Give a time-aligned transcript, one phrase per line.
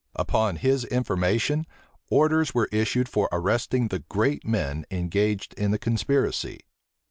[0.15, 1.67] Upon his information,
[2.09, 6.61] orders were issued for arresting the great men engaged in the conspiracy.